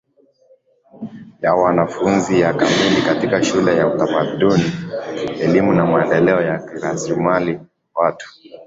ya 1.41 1.53
wanafunzi 1.53 2.39
ya 2.39 2.53
kamili 2.53 3.01
katika 3.05 3.43
shule 3.43 3.77
ya 3.77 3.87
utamaduni 3.87 4.63
elimu 5.41 5.73
na 5.73 5.85
Maendeleo 5.85 6.41
ya 6.41 6.57
rasilimali 6.81 7.59
watu 7.95 8.29